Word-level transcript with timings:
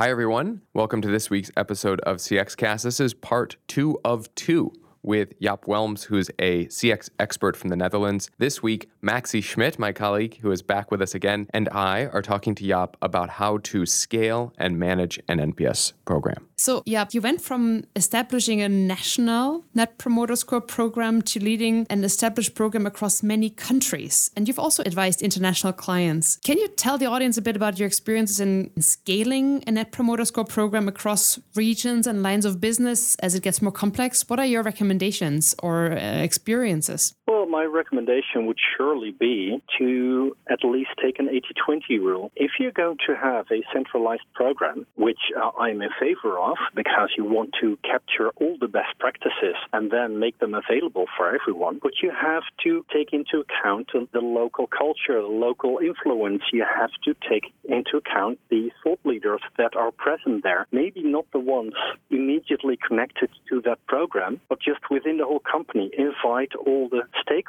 Hi, 0.00 0.10
everyone. 0.10 0.62
Welcome 0.74 1.02
to 1.02 1.08
this 1.08 1.28
week's 1.28 1.50
episode 1.56 1.98
of 2.02 2.18
CXCast. 2.18 2.84
This 2.84 3.00
is 3.00 3.14
part 3.14 3.56
two 3.66 3.98
of 4.04 4.32
two 4.36 4.72
with 5.02 5.36
Jaap 5.40 5.62
Wilms, 5.62 6.04
who's 6.04 6.30
a 6.38 6.66
CX 6.66 7.10
expert 7.18 7.56
from 7.56 7.70
the 7.70 7.74
Netherlands. 7.74 8.30
This 8.38 8.62
week, 8.62 8.88
Maxie 9.02 9.40
Schmidt, 9.40 9.76
my 9.76 9.90
colleague, 9.90 10.38
who 10.40 10.52
is 10.52 10.62
back 10.62 10.92
with 10.92 11.02
us 11.02 11.16
again, 11.16 11.48
and 11.50 11.68
I 11.70 12.06
are 12.06 12.22
talking 12.22 12.54
to 12.54 12.64
Jaap 12.64 12.94
about 13.02 13.28
how 13.28 13.58
to 13.58 13.86
scale 13.86 14.52
and 14.56 14.78
manage 14.78 15.18
an 15.26 15.38
NPS 15.40 15.94
program. 16.04 16.47
So, 16.68 16.82
yeah, 16.84 17.06
you 17.12 17.22
went 17.22 17.40
from 17.40 17.84
establishing 17.96 18.60
a 18.60 18.68
national 18.68 19.64
Net 19.72 19.96
Promoter 19.96 20.36
Score 20.36 20.60
program 20.60 21.22
to 21.22 21.40
leading 21.40 21.86
an 21.88 22.04
established 22.04 22.54
program 22.54 22.84
across 22.84 23.22
many 23.22 23.48
countries. 23.48 24.30
And 24.36 24.46
you've 24.46 24.58
also 24.58 24.82
advised 24.82 25.22
international 25.22 25.72
clients. 25.72 26.36
Can 26.44 26.58
you 26.58 26.68
tell 26.68 26.98
the 26.98 27.06
audience 27.06 27.38
a 27.38 27.40
bit 27.40 27.56
about 27.56 27.78
your 27.78 27.86
experiences 27.86 28.38
in 28.38 28.70
scaling 28.82 29.64
a 29.66 29.70
Net 29.70 29.92
Promoter 29.92 30.26
Score 30.26 30.44
program 30.44 30.88
across 30.88 31.38
regions 31.54 32.06
and 32.06 32.22
lines 32.22 32.44
of 32.44 32.60
business 32.60 33.14
as 33.20 33.34
it 33.34 33.42
gets 33.42 33.62
more 33.62 33.72
complex? 33.72 34.28
What 34.28 34.38
are 34.38 34.44
your 34.44 34.62
recommendations 34.62 35.54
or 35.62 35.92
uh, 35.92 36.18
experiences? 36.20 37.14
Well, 37.26 37.37
my 37.58 37.64
recommendation 37.64 38.46
would 38.46 38.58
surely 38.76 39.10
be 39.10 39.60
to 39.76 40.36
at 40.48 40.60
least 40.62 40.90
take 41.02 41.18
an 41.18 41.28
80 41.28 41.48
20 41.66 41.98
rule. 41.98 42.30
If 42.36 42.52
you're 42.60 42.70
going 42.70 42.98
to 43.08 43.16
have 43.16 43.46
a 43.50 43.64
centralized 43.74 44.28
program, 44.32 44.86
which 44.94 45.18
uh, 45.36 45.50
I'm 45.58 45.82
in 45.82 45.90
favor 45.98 46.38
of, 46.38 46.56
because 46.76 47.10
you 47.16 47.24
want 47.24 47.50
to 47.60 47.76
capture 47.82 48.28
all 48.36 48.56
the 48.60 48.68
best 48.68 48.96
practices 49.00 49.56
and 49.72 49.90
then 49.90 50.20
make 50.20 50.38
them 50.38 50.54
available 50.54 51.06
for 51.16 51.34
everyone. 51.34 51.80
But 51.82 51.94
you 52.00 52.12
have 52.12 52.44
to 52.62 52.86
take 52.92 53.12
into 53.12 53.42
account 53.44 53.88
the 53.92 54.20
local 54.20 54.68
culture, 54.68 55.20
the 55.20 55.26
local 55.48 55.78
influence. 55.82 56.42
You 56.52 56.64
have 56.64 56.90
to 57.06 57.16
take 57.28 57.52
into 57.64 57.96
account 57.96 58.38
the 58.50 58.70
thought 58.84 59.00
leaders 59.02 59.40
that 59.56 59.74
are 59.74 59.90
present 59.90 60.44
there. 60.44 60.68
Maybe 60.70 61.02
not 61.02 61.26
the 61.32 61.40
ones 61.40 61.72
immediately 62.08 62.78
connected 62.86 63.30
to 63.48 63.60
that 63.62 63.84
program, 63.88 64.40
but 64.48 64.60
just 64.60 64.80
within 64.92 65.18
the 65.18 65.24
whole 65.24 65.40
company. 65.40 65.90
Invite 65.98 66.52
all 66.54 66.88
the 66.88 67.02
stakeholders 67.26 67.47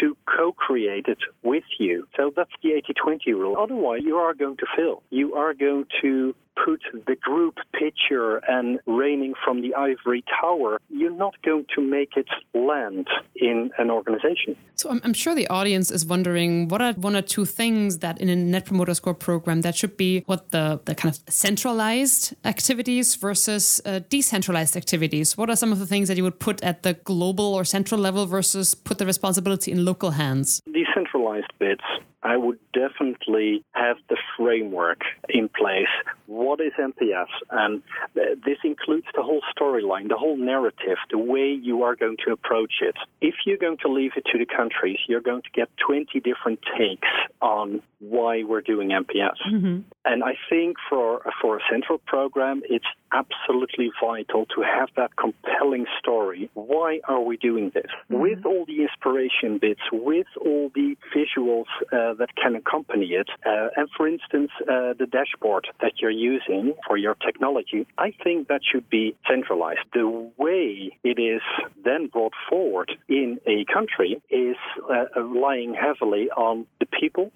to 0.00 0.16
co 0.26 0.52
create 0.52 1.06
it 1.08 1.18
with 1.42 1.64
you. 1.78 2.06
So 2.16 2.32
that's 2.34 2.50
the 2.62 2.72
80 2.72 2.94
20 2.94 3.32
rule. 3.34 3.56
Otherwise, 3.58 4.00
you 4.04 4.16
are 4.16 4.34
going 4.34 4.56
to 4.58 4.66
fail. 4.76 5.02
You 5.10 5.34
are 5.34 5.54
going 5.54 5.86
to 6.02 6.34
put 6.64 6.80
the 7.06 7.16
group 7.16 7.56
picture 7.72 8.38
and 8.48 8.80
reigning 8.86 9.34
from 9.44 9.62
the 9.62 9.74
ivory 9.74 10.24
tower, 10.40 10.80
you're 10.88 11.10
not 11.10 11.34
going 11.42 11.66
to 11.74 11.80
make 11.80 12.16
it 12.16 12.28
land 12.54 13.06
in 13.36 13.70
an 13.78 13.90
organization. 13.90 14.56
So 14.74 14.90
I'm, 14.90 15.00
I'm, 15.04 15.12
sure 15.12 15.34
the 15.34 15.48
audience 15.48 15.90
is 15.90 16.06
wondering 16.06 16.68
what 16.68 16.80
are 16.80 16.92
one 16.94 17.16
or 17.16 17.22
two 17.22 17.44
things 17.44 17.98
that 17.98 18.20
in 18.20 18.28
a 18.28 18.36
Net 18.36 18.66
Promoter 18.66 18.94
Score 18.94 19.14
program 19.14 19.62
that 19.62 19.76
should 19.76 19.96
be 19.96 20.22
what 20.26 20.50
the, 20.50 20.80
the 20.84 20.94
kind 20.94 21.14
of 21.14 21.20
centralized 21.32 22.34
activities 22.44 23.14
versus 23.16 23.80
uh, 23.84 24.00
decentralized 24.08 24.76
activities. 24.76 25.36
What 25.36 25.50
are 25.50 25.56
some 25.56 25.72
of 25.72 25.78
the 25.78 25.86
things 25.86 26.08
that 26.08 26.16
you 26.16 26.22
would 26.22 26.38
put 26.38 26.62
at 26.62 26.82
the 26.82 26.94
global 26.94 27.54
or 27.54 27.64
central 27.64 28.00
level 28.00 28.26
versus 28.26 28.74
put 28.74 28.98
the 28.98 29.06
responsibility 29.06 29.72
in 29.72 29.84
local 29.84 30.12
hands? 30.12 30.62
Decentralized 30.72 31.52
bits 31.58 31.84
I 32.22 32.36
would 32.36 32.58
definitely 32.72 33.64
have 33.72 33.96
the 34.08 34.16
framework 34.36 35.02
in 35.28 35.48
place. 35.48 35.86
What 36.26 36.60
is 36.60 36.72
NPS? 36.78 37.28
And 37.50 37.82
this 38.14 38.58
includes 38.64 39.06
the 39.14 39.22
whole 39.22 39.42
storyline, 39.56 40.08
the 40.08 40.16
whole 40.16 40.36
narrative, 40.36 40.98
the 41.10 41.18
way 41.18 41.52
you 41.52 41.82
are 41.82 41.94
going 41.94 42.16
to 42.26 42.32
approach 42.32 42.74
it. 42.80 42.96
If 43.20 43.34
you're 43.46 43.58
going 43.58 43.78
to 43.82 43.88
leave 43.88 44.12
it 44.16 44.24
to 44.32 44.38
the 44.38 44.46
countries, 44.46 44.98
you're 45.08 45.20
going 45.20 45.42
to 45.42 45.50
get 45.54 45.68
20 45.86 46.20
different 46.20 46.60
takes 46.76 47.08
on 47.40 47.82
why 48.00 48.44
we're 48.44 48.60
doing 48.60 48.90
NPS. 48.90 49.38
Mm-hmm. 49.52 49.80
And 50.04 50.24
I 50.24 50.34
think 50.48 50.76
for 50.88 51.22
for 51.42 51.58
a 51.58 51.60
central 51.70 51.98
program, 51.98 52.62
it's 52.68 52.86
absolutely 53.12 53.90
vital 54.00 54.46
to 54.46 54.62
have 54.62 54.88
that 54.96 55.10
compelling 55.16 55.86
story. 55.98 56.50
Why 56.54 57.00
are 57.08 57.20
we 57.20 57.36
doing 57.36 57.70
this? 57.74 57.86
Mm-hmm. 58.10 58.20
With 58.20 58.46
all 58.46 58.64
the 58.66 58.82
inspiration 58.82 59.58
bits, 59.58 59.80
with 59.92 60.26
all 60.40 60.70
the 60.74 60.96
visuals 61.14 61.66
uh, 61.92 62.07
that 62.14 62.34
can 62.36 62.54
accompany 62.56 63.06
it, 63.06 63.28
uh, 63.46 63.68
and 63.76 63.88
for 63.96 64.06
instance, 64.06 64.50
uh, 64.62 64.94
the 64.98 65.06
dashboard 65.10 65.66
that 65.80 65.92
you're 66.00 66.10
using 66.10 66.74
for 66.86 66.96
your 66.96 67.14
technology, 67.14 67.86
I 67.96 68.12
think 68.22 68.48
that 68.48 68.60
should 68.70 68.88
be 68.88 69.16
centralized. 69.28 69.80
The 69.92 70.08
way 70.36 70.96
it 71.02 71.18
is 71.18 71.42
then 71.84 72.06
brought 72.06 72.34
forward 72.48 72.92
in 73.08 73.40
a 73.46 73.64
country 73.72 74.22
is 74.30 74.56
uh, 74.90 75.20
relying 75.20 75.74
heavily 75.74 76.30
on 76.30 76.66
the 76.80 76.86
people 76.86 77.32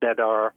that 0.00 0.20
are 0.20 0.52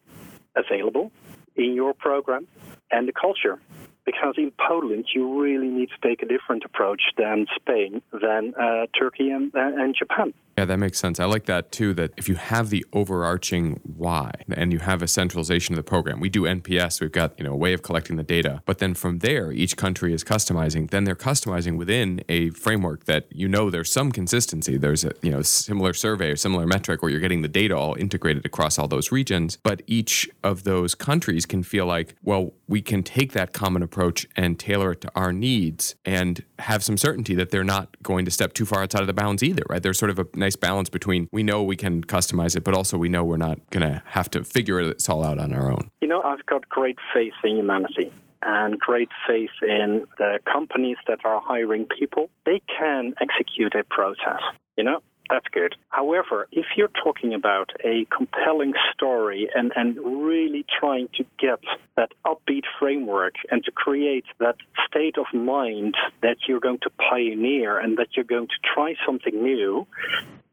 available 0.56 1.12
in 1.56 1.74
your 1.74 1.94
program 1.94 2.48
and 2.92 3.08
the 3.08 3.14
culture 3.14 3.60
because 4.06 4.36
in 4.38 4.52
Poland 4.68 5.06
you 5.14 5.42
really 5.42 5.68
need 5.68 5.90
to 5.90 6.08
take 6.08 6.22
a 6.22 6.26
different 6.26 6.64
approach 6.66 7.02
than 7.18 7.46
Spain, 7.56 8.02
than 8.12 8.54
uh, 8.56 8.88
Turkey 8.98 9.30
and, 9.30 9.54
uh, 9.56 9.60
and 9.60 9.96
Japan. 9.96 10.34
Yeah, 10.58 10.66
that 10.66 10.78
makes 10.78 11.00
sense. 11.00 11.20
I 11.20 11.26
like 11.26 11.46
that 11.46 11.72
too. 11.72 11.94
That 11.94 12.12
if 12.16 12.30
you 12.30 12.36
have 12.36 12.70
the 12.70 12.86
overarching 12.94 13.80
why 13.84 14.32
and 14.52 14.72
you 14.72 14.80
have 14.80 15.02
a 15.02 15.08
centralization 15.08 15.74
of 15.74 15.78
the 15.78 15.84
program, 15.84 16.20
we 16.20 16.30
do 16.30 16.44
NPS. 16.44 17.02
We've 17.02 17.12
got 17.12 17.38
you 17.40 17.46
know 17.46 17.54
a 17.54 17.58
way 17.58 17.74
of 17.74 17.82
collecting 17.82 18.18
the 18.18 18.24
data, 18.24 18.62
but 18.66 18.78
then 18.78 18.94
from 18.94 19.20
there, 19.20 19.52
each 19.52 19.78
country 19.78 20.14
is 20.14 20.24
customizing. 20.24 20.92
Then 20.92 21.06
they're 21.06 21.16
customizing 21.16 21.78
within 21.78 22.24
a 22.30 22.52
framework 22.52 23.06
that 23.06 23.26
you 23.32 23.48
know 23.48 23.72
there's 23.72 23.92
some 23.92 24.12
consistency. 24.12 24.78
There's 24.78 25.04
a 25.04 25.14
you 25.24 25.32
know 25.32 25.42
similar 25.42 25.94
survey 25.94 26.30
or 26.30 26.36
similar 26.36 26.68
metric 26.68 27.02
where 27.02 27.10
you're 27.10 27.20
getting 27.20 27.42
the 27.42 27.48
data 27.48 27.76
all 27.76 27.96
integrated 27.96 28.46
across 28.46 28.78
all 28.78 28.88
those 28.88 29.12
regions. 29.12 29.58
But 29.64 29.82
each 29.88 30.30
of 30.44 30.64
those 30.66 30.94
countries 30.94 31.48
can 31.48 31.64
feel 31.64 31.88
like, 31.88 32.16
well, 32.22 32.54
we 32.68 32.82
can 32.82 33.02
take 33.02 33.32
that 33.34 33.54
common 33.54 33.82
approach 33.82 34.28
and 34.36 34.60
tailor 34.60 34.92
it 34.92 35.02
to 35.02 35.12
our 35.16 35.34
needs 35.34 35.96
and 36.06 36.44
have 36.60 36.84
some 36.84 36.98
certainty 36.98 37.34
that 37.36 37.50
they're 37.50 37.64
not 37.64 37.96
going 38.04 38.26
to 38.26 38.32
step 38.32 38.54
too 38.54 38.66
far 38.66 38.84
outside 38.84 39.02
of 39.02 39.08
the 39.08 39.14
bounds 39.14 39.42
either. 39.42 39.64
Right? 39.68 39.82
There's 39.82 39.98
sort 39.98 40.12
of 40.12 40.20
a 40.20 40.28
nice 40.44 40.56
balance 40.56 40.90
between 40.90 41.30
we 41.32 41.42
know 41.42 41.64
we 41.64 41.76
can 41.76 42.04
customize 42.04 42.56
it, 42.56 42.64
but 42.64 42.74
also 42.74 42.98
we 42.98 43.10
know 43.10 43.24
we're 43.24 43.38
not 43.38 43.58
going 43.70 43.88
to 43.90 44.04
have 44.06 44.30
to 44.32 44.44
figure 44.44 44.80
it 44.80 45.10
all 45.10 45.24
out 45.24 45.40
on 45.40 45.54
our 45.54 45.72
own. 45.72 45.90
You 46.02 46.08
know, 46.08 46.22
I've 46.22 46.46
got 46.46 46.68
great 46.70 46.98
faith 47.14 47.34
in 47.44 47.56
humanity 47.58 48.12
and 48.42 48.78
great 48.78 49.10
faith 49.26 49.56
in 49.62 50.06
the 50.18 50.40
companies 50.52 50.98
that 51.08 51.20
are 51.24 51.42
hiring 51.42 51.86
people. 51.86 52.30
They 52.46 52.62
can 52.78 53.14
execute 53.22 53.74
a 53.74 53.86
process. 53.86 54.42
You 54.78 54.84
know, 54.84 55.00
that's 55.30 55.48
good. 55.52 55.76
However, 55.90 56.48
if 56.52 56.66
you're 56.76 56.92
talking 57.04 57.34
about 57.34 57.72
a 57.84 58.06
compelling 58.16 58.74
story 58.94 59.50
and, 59.56 59.72
and 59.76 59.98
really 59.98 60.66
trying 60.80 61.08
to 61.16 61.26
get 61.40 61.60
that 61.96 62.12
upbeat 62.26 62.64
framework 62.80 63.36
and 63.50 63.64
to 63.64 63.72
create 63.72 64.26
that 64.40 64.56
state 64.88 65.18
of 65.18 65.26
mind 65.34 65.96
that 66.22 66.38
you're 66.48 66.60
going 66.60 66.80
to 66.84 66.90
pioneer 67.10 67.80
and 67.80 67.98
that 67.98 68.10
you're 68.16 68.26
going 68.26 68.48
to 68.48 68.70
try 68.74 68.96
something 69.06 69.42
new, 69.42 69.88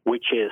which 0.05 0.27
is 0.33 0.51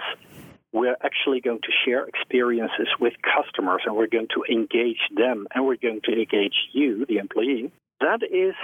we're 0.72 0.96
actually 1.02 1.40
going 1.40 1.60
to 1.62 1.72
share 1.84 2.06
experiences 2.06 2.88
with 3.00 3.14
customers 3.22 3.82
and 3.86 3.96
we're 3.96 4.06
going 4.06 4.28
to 4.34 4.44
engage 4.52 5.00
them 5.16 5.46
and 5.54 5.64
we're 5.64 5.76
going 5.76 6.00
to 6.04 6.12
engage 6.12 6.54
you, 6.72 7.06
the 7.06 7.16
employee. 7.16 7.72
That 8.00 8.20
is 8.22 8.54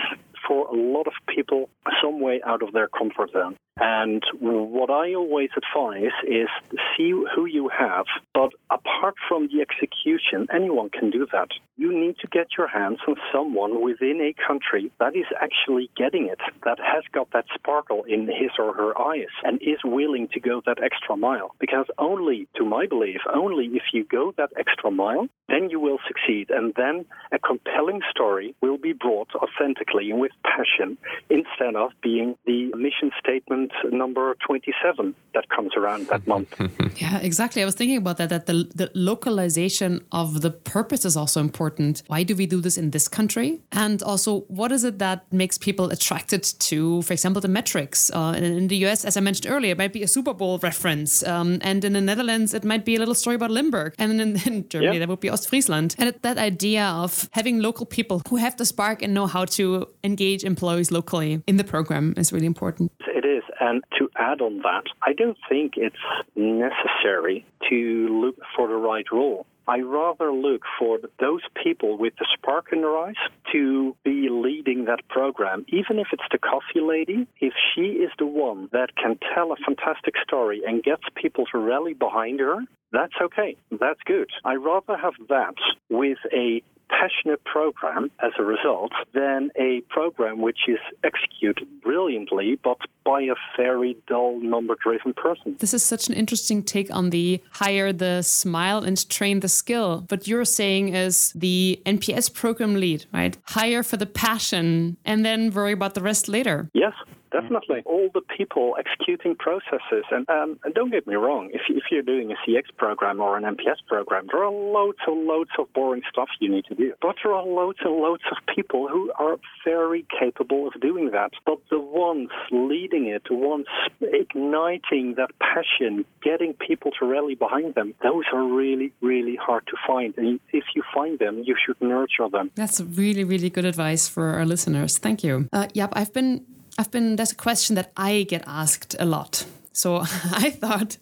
for 0.47 0.67
a 0.69 0.75
lot 0.75 1.06
of 1.06 1.15
people 1.27 1.71
some 2.03 2.21
way 2.21 2.41
out 2.47 2.62
of 2.62 2.72
their 2.72 2.89
comfort 2.89 3.33
zone. 3.33 3.56
And 3.81 4.23
what 4.39 4.89
I 4.91 5.15
always 5.15 5.51
advise 5.57 6.12
is 6.27 6.49
see 6.97 7.11
who 7.11 7.45
you 7.47 7.69
have, 7.69 8.07
but 8.33 8.53
apart 8.71 9.15
from 9.29 9.49
the 9.49 9.61
execution, 9.62 10.47
anyone 10.55 10.91
can 10.91 11.11
do 11.11 11.27
that. 11.33 11.49
You 11.77 11.93
need 11.93 12.17
to 12.19 12.29
get 12.29 12.49
your 12.57 12.69
hands 12.69 13.01
on 13.09 13.17
someone 13.33 13.83
within 13.83 14.21
a 14.21 14.33
country 14.47 14.93
that 15.01 15.17
is 15.17 15.27
actually 15.41 15.91
getting 15.97 16.27
it, 16.27 16.39
that 16.65 16.79
has 16.79 17.03
got 17.13 17.33
that 17.33 17.47
sparkle 17.53 18.05
in 18.05 18.29
his 18.29 18.53
or 18.61 18.75
her 18.75 18.97
eyes, 18.97 19.34
and 19.43 19.61
is 19.61 19.79
willing 19.84 20.29
to 20.34 20.41
go 20.41 20.63
that 20.67 20.81
extra 20.81 21.17
mile. 21.17 21.53
Because 21.59 21.87
only, 21.99 22.47
to 22.57 22.65
my 22.65 22.87
belief, 22.87 23.23
only 23.34 23.67
if 23.67 23.83
you 23.93 24.05
go 24.05 24.33
that 24.37 24.51
extra 24.57 24.93
mile, 24.93 25.27
then 25.49 25.69
you 25.69 25.81
will 25.81 25.99
succeed. 26.07 26.51
And 26.51 26.73
then 26.77 27.07
a 27.33 27.41
compelling 27.41 28.03
story 28.09 28.55
will 28.61 28.79
be 28.79 28.93
brought 28.93 29.31
authentically 29.34 30.10
and 30.10 30.21
with 30.21 30.33
passion 30.45 30.97
instead 31.28 31.75
of 31.75 31.91
being 32.03 32.37
the 32.47 32.71
mission 32.77 33.10
statement 33.19 33.64
number 33.91 34.37
27 34.47 35.15
that 35.34 35.49
comes 35.49 35.72
around 35.77 36.07
that 36.09 36.27
month. 36.33 36.55
yeah, 36.97 37.19
exactly. 37.19 37.63
I 37.63 37.65
was 37.65 37.75
thinking 37.75 37.97
about 37.97 38.16
that, 38.19 38.28
that 38.31 38.47
the, 38.47 38.71
the 38.75 38.91
localization 38.95 40.05
of 40.13 40.41
the 40.43 40.51
purpose 40.51 41.05
is 41.05 41.16
also 41.16 41.41
important. 41.41 42.03
Why 42.07 42.22
do 42.22 42.34
we 42.34 42.47
do 42.47 42.61
this 42.61 42.78
in 42.78 42.91
this 42.91 43.09
country? 43.09 43.61
And 43.72 44.03
also, 44.03 44.41
what 44.43 44.72
is 44.72 44.84
it 44.84 44.99
that 44.99 45.31
makes 45.33 45.59
people 45.59 45.91
attracted 45.91 46.43
to, 46.43 47.03
for 47.03 47.13
example, 47.13 47.41
the 47.41 47.49
metrics? 47.49 48.11
Uh, 48.11 48.34
in, 48.37 48.45
in, 48.45 48.69
the 48.69 48.77
US, 48.87 49.05
as 49.05 49.16
I 49.16 49.21
mentioned 49.21 49.53
earlier, 49.53 49.72
it 49.72 49.78
might 49.78 49.93
be 49.93 50.03
a 50.03 50.09
Super 50.09 50.34
Bowl 50.34 50.59
reference. 50.59 51.22
Um, 51.25 51.59
and 51.63 51.84
in 51.84 51.93
the 51.93 52.01
Netherlands, 52.01 52.55
it 52.55 52.65
might 52.65 52.84
be 52.84 52.97
a 52.97 52.99
little 52.99 53.15
story 53.15 53.37
about 53.37 53.51
Limburg. 53.51 53.95
And 53.99 54.21
in, 54.21 54.41
in 54.47 54.69
Germany, 54.69 54.95
yeah. 54.95 54.99
that 55.01 55.09
would 55.09 55.21
be 55.21 55.28
Ostfriesland. 55.28 55.95
And 55.99 56.15
that 56.22 56.39
idea 56.39 56.84
of 56.84 57.28
having 57.33 57.60
local 57.60 57.87
people 57.87 58.22
who 58.28 58.37
have 58.37 58.57
the 58.57 58.65
spark 58.65 59.03
and 59.03 59.13
know 59.15 59.27
how 59.27 59.45
to 59.45 59.89
engage 60.03 60.45
employees 60.45 60.91
locally 60.91 61.43
in 61.47 61.57
the 61.57 61.65
program 61.65 62.15
is 62.17 62.33
really 62.33 62.47
important. 62.47 62.93
It 63.24 63.28
is. 63.28 63.44
And 63.59 63.82
to 63.98 64.10
add 64.16 64.41
on 64.41 64.59
that, 64.59 64.84
I 65.03 65.15
don't 65.15 65.38
think 65.48 65.74
it's 65.76 65.97
necessary 66.36 67.47
to 67.71 68.21
look 68.21 68.36
for 68.54 68.68
the 68.68 68.74
right 68.74 69.06
role. 69.10 69.47
I 69.66 69.78
rather 69.80 70.30
look 70.30 70.60
for 70.78 70.98
those 71.21 71.41
people 71.62 71.97
with 71.97 72.12
the 72.18 72.26
spark 72.34 72.66
in 72.71 72.82
their 72.82 72.97
eyes 72.98 73.15
to 73.53 73.97
be 74.04 74.28
leading 74.30 74.84
that 74.84 75.09
program. 75.09 75.65
Even 75.68 75.98
if 75.98 76.09
it's 76.12 76.24
the 76.30 76.38
coffee 76.38 76.82
lady, 76.82 77.26
if 77.41 77.54
she 77.74 77.92
is 78.04 78.10
the 78.18 78.26
one 78.26 78.68
that 78.72 78.94
can 78.97 79.18
tell 79.34 79.53
a 79.53 79.56
fantastic 79.56 80.15
story 80.22 80.60
and 80.66 80.82
gets 80.82 81.04
people 81.15 81.47
to 81.53 81.59
rally 81.59 81.94
behind 81.94 82.41
her, 82.41 82.59
that's 82.95 83.15
okay. 83.21 83.57
That's 83.71 84.01
good. 84.07 84.31
I 84.45 84.55
rather 84.55 84.97
have 84.97 85.15
that 85.29 85.55
with 85.91 86.19
a 86.33 86.63
passionate 86.89 87.43
program 87.45 88.11
as 88.23 88.33
a 88.39 88.43
result 88.43 88.93
than 89.15 89.51
a 89.59 89.81
program 89.89 90.41
which 90.41 90.61
is 90.69 90.79
executed 91.03 91.67
brilliantly 91.83 92.59
but 92.63 92.77
by 93.05 93.23
a 93.23 93.35
very 93.57 93.97
dull 94.07 94.39
number 94.41 94.77
driven 94.83 95.13
person. 95.15 95.57
This 95.59 95.75
is 95.75 95.83
such 95.83 96.09
an 96.09 96.15
interesting 96.15 96.63
take 96.63 96.95
on 96.95 97.11
the 97.11 97.43
hire 97.53 97.93
the 97.93 98.23
smile 98.23 98.85
and 98.85 99.09
train 99.09 99.41
the 99.41 99.49
skill. 99.49 100.05
What 100.09 100.29
you're 100.29 100.45
saying 100.45 100.95
is 100.95 101.33
the 101.35 101.81
NPS 101.87 102.33
program 102.33 102.75
lead, 102.75 103.07
right? 103.13 103.37
Hire 103.45 103.83
for 103.83 103.97
the 103.97 104.07
passion 104.07 104.97
and 105.05 105.25
then 105.25 105.51
worry 105.51 105.73
about 105.73 105.95
the 105.95 106.03
rest 106.03 106.29
later. 106.29 106.71
Yes 106.75 106.93
definitely. 107.34 107.83
All 107.84 108.09
the 108.15 108.22
people 108.36 108.77
executing 108.78 109.34
processes, 109.34 110.04
and, 110.10 110.28
um, 110.31 110.59
and 110.65 110.72
don't 110.75 110.91
get 110.91 111.07
me 111.07 111.16
wrong, 111.16 111.51
if, 111.53 111.63
if 111.69 111.84
you're 111.91 112.03
doing 112.03 112.31
a 112.33 112.36
CX 112.48 112.65
program 112.77 113.21
or 113.21 113.36
an 113.36 113.45
NPS 113.45 113.84
program, 113.86 114.28
there 114.31 114.45
are 114.45 114.53
loads 114.53 114.98
and 115.07 115.27
loads 115.27 115.51
of 115.59 115.72
boring 115.72 116.03
stuff 116.10 116.28
you 116.41 116.51
need 116.51 116.65
to 116.66 116.75
do. 116.75 116.92
But 117.03 117.16
there 117.22 117.33
are 117.34 117.45
loads 117.45 117.78
and 117.84 117.95
loads 117.95 118.22
of 118.31 118.39
people 118.54 118.89
who 118.89 119.13
are 119.19 119.36
very 119.65 120.07
capable 120.19 120.69
of 120.69 120.81
doing 120.81 121.10
that. 121.10 121.33
But 121.45 121.59
the 121.71 121.81
ones 121.81 122.31
leading 122.51 123.07
it, 123.07 123.22
the 123.28 123.34
ones 123.34 123.66
igniting 124.01 125.15
that 125.16 125.31
passion, 125.41 126.04
getting 126.22 126.54
people 126.54 126.92
to 127.01 127.07
rally 127.07 127.34
behind 127.34 127.75
them, 127.75 127.95
those 128.03 128.25
are 128.33 128.45
really, 128.45 128.92
really 129.01 129.36
hard 129.36 129.66
to 129.66 129.77
find. 129.86 130.15
And 130.16 130.41
if 130.53 130.65
you 130.75 130.83
find 130.95 131.19
them, 131.19 131.42
you 131.45 131.57
should 131.65 131.81
nurture 131.81 132.28
them. 132.31 132.51
That's 132.54 132.81
really, 132.81 133.25
really 133.25 133.51
good 133.51 133.65
advice 133.65 134.09
for 134.09 134.28
our 134.34 134.47
listeners. 134.47 134.98
Thank 134.98 135.25
you. 135.25 135.48
Uh, 135.53 135.66
yep, 135.75 135.91
I've 135.95 136.13
been 136.13 136.45
I've 136.78 136.91
been, 136.91 137.16
that's 137.16 137.32
a 137.32 137.36
question 137.36 137.76
that 137.76 137.92
I 137.97 138.24
get 138.24 138.44
asked 138.47 138.97
a 138.98 139.04
lot. 139.04 139.47
So 139.74 139.97
I 140.32 140.50
thought 140.50 140.97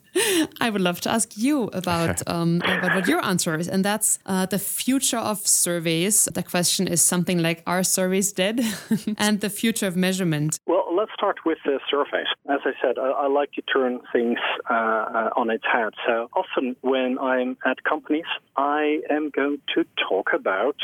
I 0.60 0.70
would 0.70 0.80
love 0.80 1.00
to 1.02 1.10
ask 1.10 1.36
you 1.36 1.64
about 1.72 2.26
um, 2.26 2.56
about 2.64 2.94
what 2.94 3.06
your 3.06 3.24
answer 3.24 3.54
is, 3.56 3.68
and 3.68 3.84
that's 3.84 4.18
uh, 4.26 4.46
the 4.46 4.58
future 4.58 5.18
of 5.18 5.46
surveys. 5.46 6.24
The 6.24 6.42
question 6.42 6.88
is 6.88 7.02
something 7.02 7.38
like, 7.38 7.62
"Are 7.66 7.84
surveys 7.84 8.32
dead?" 8.32 8.60
and 9.18 9.40
the 9.40 9.50
future 9.50 9.86
of 9.86 9.96
measurement. 9.96 10.58
Well, 10.66 10.86
let's 10.94 11.12
start 11.14 11.36
with 11.44 11.58
the 11.64 11.80
surveys. 11.90 12.26
As 12.48 12.60
I 12.64 12.72
said, 12.82 12.98
I, 12.98 13.10
I 13.10 13.26
like 13.28 13.52
to 13.52 13.62
turn 13.62 14.00
things 14.12 14.38
uh, 14.70 14.74
uh, 14.74 15.30
on 15.36 15.50
its 15.50 15.64
head. 15.70 15.92
So 16.06 16.28
often 16.34 16.74
when 16.80 17.18
I'm 17.18 17.56
at 17.66 17.84
companies, 17.84 18.30
I 18.56 19.00
am 19.10 19.30
going 19.30 19.58
to 19.74 19.84
talk 20.08 20.30
about 20.32 20.76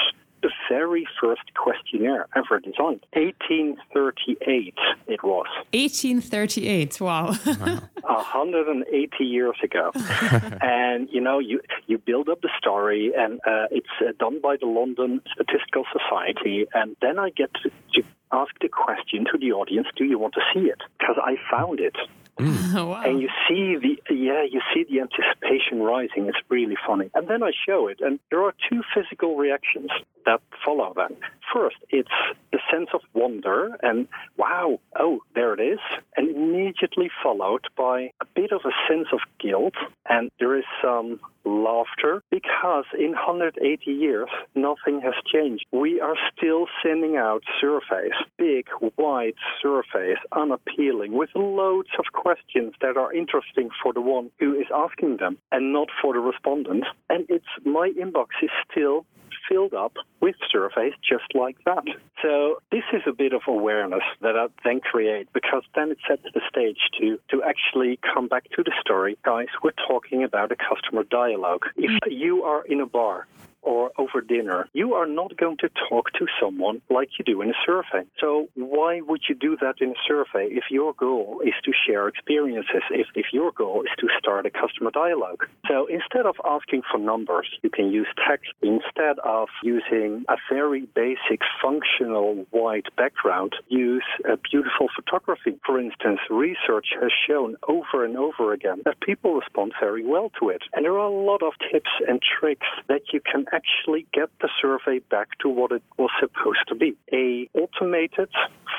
the 0.42 0.50
very 0.68 1.06
first 1.20 1.54
questionnaire 1.54 2.26
ever 2.36 2.60
designed. 2.60 3.04
1838 3.12 4.74
it 5.06 5.22
was. 5.22 5.46
1838, 5.72 7.00
wow. 7.00 7.34
wow. 7.46 7.80
180 8.02 9.24
years 9.24 9.56
ago. 9.62 9.90
and, 10.60 11.08
you 11.10 11.20
know, 11.20 11.38
you, 11.38 11.60
you 11.86 11.98
build 11.98 12.28
up 12.28 12.40
the 12.40 12.50
story, 12.58 13.12
and 13.16 13.40
uh, 13.46 13.66
it's 13.70 13.86
uh, 14.00 14.12
done 14.18 14.40
by 14.40 14.56
the 14.60 14.66
London 14.66 15.20
Statistical 15.32 15.84
Society. 15.92 16.66
And 16.74 16.96
then 17.00 17.18
I 17.18 17.30
get 17.30 17.52
to, 17.62 17.70
to 17.94 18.02
ask 18.32 18.52
the 18.60 18.68
question 18.68 19.24
to 19.32 19.38
the 19.38 19.52
audience 19.52 19.88
do 19.96 20.04
you 20.04 20.18
want 20.18 20.34
to 20.34 20.40
see 20.52 20.66
it? 20.68 20.80
Because 20.98 21.16
I 21.22 21.36
found 21.50 21.80
it. 21.80 21.96
Mm. 22.38 22.74
wow. 22.88 23.02
And 23.02 23.20
you 23.20 23.28
see 23.48 23.76
the 23.76 24.14
yeah, 24.14 24.44
you 24.44 24.60
see 24.72 24.84
the 24.84 25.00
anticipation 25.00 25.82
rising. 25.82 26.26
It's 26.26 26.38
really 26.48 26.76
funny. 26.86 27.10
And 27.14 27.28
then 27.28 27.42
I 27.42 27.50
show 27.66 27.88
it, 27.88 28.00
and 28.00 28.20
there 28.30 28.42
are 28.42 28.54
two 28.70 28.82
physical 28.94 29.36
reactions 29.36 29.90
that 30.24 30.40
follow 30.64 30.92
that. 30.96 31.12
First, 31.52 31.76
it's 31.90 32.08
the 32.52 32.58
sense 32.70 32.88
of 32.92 33.00
wonder 33.14 33.76
and 33.82 34.06
wow, 34.36 34.80
oh, 34.98 35.20
there 35.34 35.54
it 35.54 35.60
is, 35.60 35.78
and 36.16 36.34
immediately 36.34 37.10
followed 37.22 37.66
by 37.76 38.10
a 38.20 38.26
bit 38.34 38.52
of 38.52 38.60
a 38.64 38.92
sense 38.92 39.08
of 39.12 39.20
guilt, 39.40 39.74
and 40.08 40.30
there 40.38 40.56
is 40.56 40.64
some 40.82 41.20
laughter 41.44 42.22
because 42.30 42.84
in 42.98 43.12
180 43.12 43.90
years 43.90 44.28
nothing 44.54 45.00
has 45.02 45.14
changed. 45.32 45.64
We 45.72 46.00
are 46.00 46.16
still 46.36 46.66
sending 46.82 47.16
out 47.16 47.42
surveys, 47.60 48.12
big, 48.36 48.66
wide 48.96 49.34
surveys, 49.62 50.18
unappealing, 50.32 51.12
with 51.12 51.30
loads 51.34 51.88
of 51.98 52.06
questions 52.12 52.74
that 52.80 52.96
are 52.96 53.12
interesting 53.12 53.70
for 53.82 53.92
the 53.92 54.00
one 54.00 54.30
who 54.38 54.54
is 54.54 54.66
asking 54.74 55.16
them 55.18 55.38
and 55.50 55.72
not 55.72 55.88
for 56.02 56.12
the 56.12 56.20
respondent. 56.20 56.84
And 57.08 57.24
it's 57.28 57.46
my 57.64 57.92
inbox 57.98 58.28
is 58.42 58.50
still 58.70 59.06
filled 59.48 59.74
up 59.74 59.94
with 60.20 60.34
surveys 60.50 60.92
just 61.08 61.34
like 61.34 61.56
that. 61.64 61.84
So 62.22 62.60
this 62.70 62.84
is 62.92 63.02
a 63.06 63.12
bit 63.12 63.32
of 63.32 63.42
awareness 63.46 64.02
that 64.20 64.36
I 64.36 64.46
then 64.64 64.80
create 64.80 65.32
because 65.32 65.62
then 65.74 65.90
it 65.90 65.98
sets 66.06 66.22
the 66.34 66.40
stage 66.48 66.78
to, 67.00 67.18
to 67.30 67.42
actually 67.42 67.98
come 68.14 68.28
back 68.28 68.44
to 68.56 68.62
the 68.62 68.72
story. 68.80 69.16
Guys, 69.24 69.48
we're 69.62 69.72
talking 69.86 70.24
about 70.24 70.52
a 70.52 70.56
customer 70.56 71.04
dialogue. 71.04 71.66
If 71.76 71.90
you 72.10 72.42
are 72.44 72.64
in 72.64 72.80
a 72.80 72.86
bar 72.86 73.26
or 73.62 73.90
over 73.98 74.20
dinner, 74.20 74.68
you 74.72 74.94
are 74.94 75.06
not 75.06 75.36
going 75.36 75.56
to 75.58 75.68
talk 75.88 76.12
to 76.12 76.26
someone 76.40 76.80
like 76.90 77.10
you 77.18 77.24
do 77.24 77.42
in 77.42 77.50
a 77.50 77.58
survey. 77.66 78.06
So 78.20 78.48
why 78.54 79.00
would 79.00 79.22
you 79.28 79.34
do 79.34 79.56
that 79.60 79.76
in 79.80 79.90
a 79.90 80.00
survey 80.06 80.48
if 80.50 80.64
your 80.70 80.94
goal 80.94 81.40
is 81.44 81.54
to 81.64 81.72
share 81.86 82.08
experiences, 82.08 82.82
if, 82.90 83.06
if 83.14 83.26
your 83.32 83.52
goal 83.52 83.82
is 83.82 83.90
to 83.98 84.08
start 84.18 84.46
a 84.46 84.50
customer 84.50 84.90
dialogue? 84.90 85.46
So 85.66 85.86
instead 85.86 86.26
of 86.26 86.36
asking 86.44 86.82
for 86.90 86.98
numbers, 86.98 87.48
you 87.62 87.70
can 87.70 87.90
use 87.90 88.08
text. 88.28 88.52
Instead 88.62 89.18
of 89.24 89.48
using 89.62 90.24
a 90.28 90.36
very 90.50 90.86
basic 90.94 91.40
functional 91.62 92.46
white 92.50 92.86
background, 92.96 93.52
use 93.68 94.04
a 94.24 94.36
beautiful 94.36 94.88
photography. 94.94 95.58
For 95.64 95.80
instance, 95.80 96.20
research 96.30 96.88
has 97.00 97.10
shown 97.26 97.56
over 97.68 98.04
and 98.04 98.16
over 98.16 98.52
again 98.52 98.82
that 98.84 99.00
people 99.00 99.34
respond 99.34 99.72
very 99.80 100.04
well 100.04 100.30
to 100.40 100.48
it. 100.50 100.62
And 100.72 100.84
there 100.84 100.92
are 100.92 101.10
a 101.10 101.24
lot 101.24 101.42
of 101.42 101.52
tips 101.70 101.90
and 102.06 102.20
tricks 102.22 102.66
that 102.88 103.02
you 103.12 103.20
can 103.20 103.46
actually 103.52 104.06
get 104.12 104.28
the 104.40 104.48
survey 104.60 105.00
back 105.10 105.28
to 105.40 105.48
what 105.48 105.72
it 105.72 105.82
was 105.96 106.10
supposed 106.20 106.64
to 106.68 106.74
be 106.74 106.96
a 107.12 107.48
automated 107.54 108.28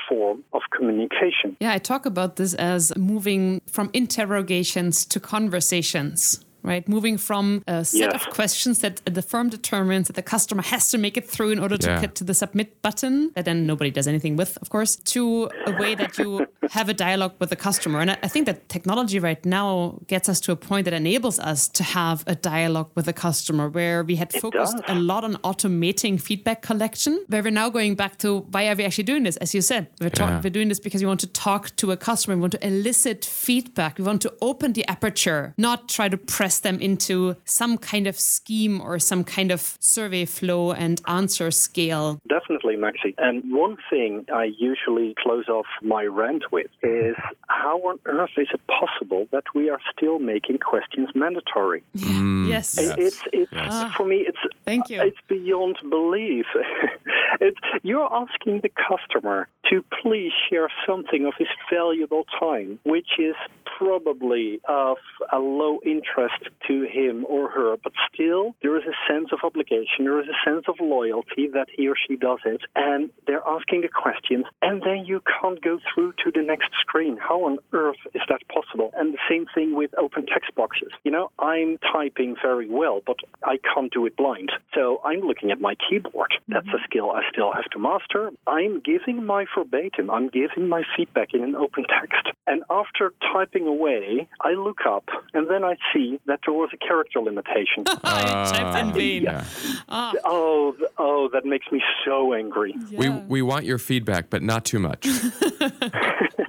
form 0.08 0.44
of 0.52 0.62
communication. 0.76 1.56
Yeah, 1.60 1.72
I 1.72 1.78
talk 1.78 2.06
about 2.06 2.36
this 2.36 2.54
as 2.54 2.92
moving 2.96 3.60
from 3.66 3.90
interrogations 3.92 5.04
to 5.06 5.20
conversations 5.20 6.44
right? 6.62 6.88
Moving 6.88 7.18
from 7.18 7.62
a 7.66 7.84
set 7.84 8.12
yes. 8.12 8.14
of 8.14 8.32
questions 8.32 8.80
that 8.80 9.02
the 9.04 9.22
firm 9.22 9.48
determines 9.48 10.06
that 10.08 10.16
the 10.16 10.22
customer 10.22 10.62
has 10.62 10.90
to 10.90 10.98
make 10.98 11.16
it 11.16 11.28
through 11.28 11.50
in 11.50 11.58
order 11.58 11.76
to 11.76 11.88
yeah. 11.88 12.00
get 12.00 12.14
to 12.16 12.24
the 12.24 12.34
submit 12.34 12.80
button 12.82 13.30
that 13.34 13.44
then 13.44 13.66
nobody 13.66 13.90
does 13.90 14.06
anything 14.06 14.36
with, 14.36 14.58
of 14.62 14.70
course, 14.70 14.96
to 14.96 15.50
a 15.66 15.72
way 15.72 15.94
that 15.94 16.18
you 16.18 16.46
have 16.70 16.88
a 16.88 16.94
dialogue 16.94 17.34
with 17.38 17.50
the 17.50 17.56
customer. 17.56 18.00
And 18.00 18.10
I 18.10 18.28
think 18.28 18.46
that 18.46 18.68
technology 18.68 19.18
right 19.18 19.44
now 19.44 19.98
gets 20.06 20.28
us 20.28 20.40
to 20.40 20.52
a 20.52 20.56
point 20.56 20.84
that 20.84 20.94
enables 20.94 21.38
us 21.38 21.68
to 21.68 21.82
have 21.82 22.24
a 22.26 22.34
dialogue 22.34 22.90
with 22.94 23.06
the 23.06 23.12
customer 23.12 23.68
where 23.68 24.02
we 24.02 24.16
had 24.16 24.32
focused 24.32 24.78
a 24.88 24.94
lot 24.94 25.24
on 25.24 25.34
automating 25.36 26.20
feedback 26.20 26.62
collection, 26.62 27.24
where 27.28 27.42
we're 27.42 27.50
now 27.50 27.68
going 27.70 27.94
back 27.94 28.18
to 28.18 28.40
why 28.50 28.68
are 28.68 28.76
we 28.76 28.84
actually 28.84 29.04
doing 29.04 29.22
this? 29.22 29.36
As 29.38 29.54
you 29.54 29.60
said, 29.60 29.88
we're, 30.00 30.10
talk- 30.10 30.30
yeah. 30.30 30.40
we're 30.42 30.50
doing 30.50 30.68
this 30.68 30.80
because 30.80 31.00
we 31.02 31.06
want 31.06 31.20
to 31.20 31.26
talk 31.26 31.74
to 31.76 31.92
a 31.92 31.96
customer, 31.96 32.36
we 32.36 32.40
want 32.40 32.52
to 32.52 32.66
elicit 32.66 33.24
feedback, 33.24 33.98
we 33.98 34.04
want 34.04 34.22
to 34.22 34.32
open 34.40 34.72
the 34.72 34.86
aperture, 34.88 35.54
not 35.56 35.88
try 35.88 36.08
to 36.08 36.16
press 36.16 36.49
press 36.50 36.58
them 36.60 36.80
into 36.80 37.36
some 37.44 37.78
kind 37.78 38.08
of 38.08 38.18
scheme 38.18 38.80
or 38.80 38.98
some 38.98 39.22
kind 39.22 39.52
of 39.52 39.76
survey 39.78 40.24
flow 40.24 40.72
and 40.72 41.00
answer 41.06 41.48
scale. 41.52 42.18
Definitely, 42.28 42.74
Maxie. 42.74 43.14
And 43.18 43.36
one 43.52 43.76
thing 43.88 44.26
I 44.34 44.50
usually 44.58 45.14
close 45.22 45.48
off 45.48 45.66
my 45.80 46.04
rant 46.06 46.50
with 46.50 46.70
is 46.82 47.14
how 47.46 47.78
on 47.88 48.00
earth 48.06 48.36
is 48.36 48.48
it 48.52 48.60
possible 48.66 49.28
that 49.30 49.44
we 49.54 49.70
are 49.70 49.78
still 49.96 50.18
making 50.18 50.58
questions 50.58 51.08
mandatory? 51.14 51.82
Mm, 52.10 52.48
yes. 52.48 52.76
It, 52.76 52.98
it's, 52.98 53.22
it's 53.32 53.52
yes. 53.52 53.68
Ah, 53.70 53.94
for 53.96 54.04
me, 54.04 54.24
it's 54.26 54.38
Thank 54.64 54.90
you. 54.90 55.00
It's 55.00 55.22
beyond 55.28 55.76
belief. 55.88 56.46
it's, 57.40 57.58
you're 57.82 58.12
asking 58.12 58.60
the 58.62 58.70
customer 58.70 59.46
to 59.70 59.84
please 60.02 60.32
share 60.48 60.68
something 60.86 61.26
of 61.26 61.34
his 61.38 61.48
valuable 61.72 62.24
time, 62.38 62.78
which 62.84 63.18
is 63.18 63.34
probably 63.78 64.60
of 64.68 64.98
a 65.32 65.38
low 65.38 65.78
interest 65.86 66.50
to 66.66 66.82
him 66.82 67.24
or 67.28 67.50
her, 67.50 67.76
but 67.82 67.92
still 68.12 68.54
there 68.62 68.76
is 68.76 68.84
a 68.84 69.12
sense 69.12 69.28
of 69.32 69.38
obligation, 69.42 70.04
there 70.04 70.20
is 70.20 70.28
a 70.28 70.50
sense 70.50 70.64
of 70.68 70.74
loyalty 70.80 71.48
that 71.52 71.66
he 71.74 71.88
or 71.88 71.94
she 71.96 72.16
does 72.16 72.40
it, 72.44 72.60
and 72.76 73.10
they're 73.26 73.46
asking 73.46 73.80
the 73.80 73.88
questions, 73.88 74.44
and 74.60 74.82
then 74.82 75.04
you 75.06 75.22
can't 75.40 75.62
go 75.62 75.78
through 75.94 76.12
to 76.24 76.30
the 76.34 76.42
next 76.42 76.70
screen. 76.80 77.16
How 77.16 77.44
on 77.44 77.58
earth 77.72 77.96
is 78.14 78.22
that 78.28 78.40
possible? 78.48 78.90
And 78.96 79.14
the 79.14 79.18
same 79.28 79.46
thing 79.54 79.74
with 79.74 79.90
open 79.98 80.26
text 80.26 80.54
boxes. 80.54 80.90
You 81.04 81.10
know, 81.10 81.30
I'm 81.38 81.78
typing 81.92 82.36
very 82.42 82.68
well, 82.68 83.00
but 83.06 83.16
I 83.44 83.56
can't 83.72 83.92
do 83.92 84.04
it 84.06 84.16
blind. 84.16 84.52
So 84.74 85.00
I'm 85.04 85.20
looking 85.20 85.50
at 85.50 85.60
my 85.60 85.74
keyboard. 85.88 86.34
That's 86.48 86.66
a 86.66 86.70
mm-hmm. 86.70 86.84
skill 86.84 87.10
I 87.12 87.22
still 87.32 87.52
have 87.52 87.70
to 87.72 87.78
master. 87.78 88.30
I'm 88.46 88.80
giving 88.80 89.24
my 89.24 89.46
verbatim. 89.60 90.10
I'm 90.10 90.28
giving 90.28 90.68
my 90.68 90.82
feedback 90.96 91.34
in 91.34 91.42
an 91.42 91.54
open 91.54 91.84
text. 91.88 92.28
And 92.46 92.62
after 92.70 93.12
typing 93.32 93.66
away, 93.66 94.28
I 94.40 94.52
look 94.52 94.80
up 94.86 95.04
and 95.34 95.48
then 95.48 95.64
I 95.64 95.76
see 95.92 96.20
that 96.26 96.40
there 96.44 96.54
was 96.54 96.70
a 96.72 96.76
character 96.76 97.20
limitation. 97.20 97.84
I 98.04 98.50
typed 98.50 98.78
in 98.78 98.92
vain. 98.92 99.22
Yeah. 99.24 99.44
Ah, 99.88 100.14
oh, 100.24 100.76
oh, 100.98 101.28
that 101.32 101.44
makes 101.44 101.70
me 101.70 101.82
so 102.04 102.34
angry. 102.34 102.74
We, 102.92 103.08
we 103.08 103.42
want 103.42 103.64
your 103.64 103.78
feedback, 103.78 104.30
but 104.30 104.42
not 104.42 104.64
too 104.64 104.78
much. 104.78 105.06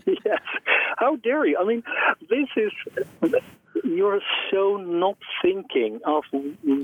yes. 0.06 0.42
How 0.98 1.16
dare 1.18 1.46
you? 1.46 1.58
I 1.60 1.64
mean, 1.66 1.84
this 2.30 2.48
is. 2.56 2.72
You're 3.84 4.22
so 4.52 4.78
not 4.78 5.18
thinking 5.42 6.00
of 6.06 6.24